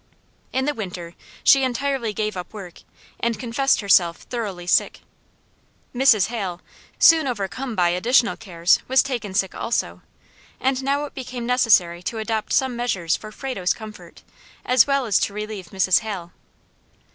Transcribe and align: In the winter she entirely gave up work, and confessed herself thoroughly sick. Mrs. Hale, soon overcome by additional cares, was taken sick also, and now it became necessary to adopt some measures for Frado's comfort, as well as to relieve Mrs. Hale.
In 0.51 0.65
the 0.65 0.73
winter 0.73 1.13
she 1.43 1.63
entirely 1.63 2.11
gave 2.11 2.35
up 2.35 2.53
work, 2.53 2.81
and 3.19 3.37
confessed 3.37 3.81
herself 3.81 4.17
thoroughly 4.21 4.65
sick. 4.65 5.01
Mrs. 5.93 6.25
Hale, 6.29 6.59
soon 6.97 7.27
overcome 7.27 7.75
by 7.75 7.89
additional 7.89 8.35
cares, 8.35 8.79
was 8.87 9.03
taken 9.03 9.35
sick 9.35 9.53
also, 9.53 10.01
and 10.59 10.81
now 10.83 11.05
it 11.05 11.13
became 11.13 11.45
necessary 11.45 12.01
to 12.01 12.17
adopt 12.17 12.51
some 12.51 12.75
measures 12.75 13.15
for 13.15 13.31
Frado's 13.31 13.75
comfort, 13.75 14.23
as 14.65 14.87
well 14.87 15.05
as 15.05 15.19
to 15.19 15.33
relieve 15.33 15.67
Mrs. 15.69 15.99
Hale. 15.99 16.31